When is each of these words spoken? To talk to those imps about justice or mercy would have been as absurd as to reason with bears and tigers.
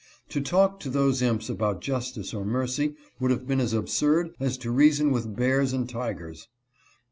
To 0.29 0.41
talk 0.41 0.79
to 0.79 0.89
those 0.89 1.21
imps 1.21 1.47
about 1.47 1.79
justice 1.81 2.33
or 2.33 2.43
mercy 2.43 2.95
would 3.19 3.29
have 3.29 3.45
been 3.45 3.59
as 3.61 3.71
absurd 3.71 4.31
as 4.39 4.57
to 4.57 4.71
reason 4.71 5.11
with 5.11 5.35
bears 5.35 5.73
and 5.73 5.87
tigers. 5.87 6.47